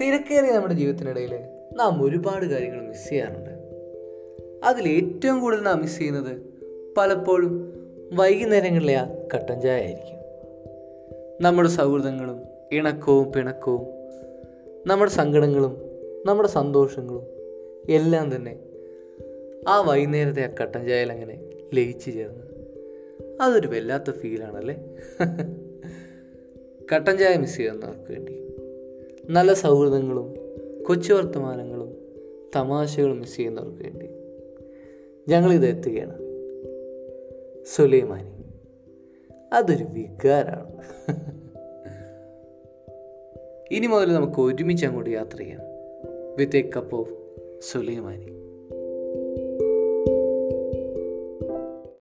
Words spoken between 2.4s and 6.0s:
കാര്യങ്ങൾ മിസ് ചെയ്യാറുണ്ട്. അതിൽ ഏറ്റവും കൂടുതൽ നാം മിസ്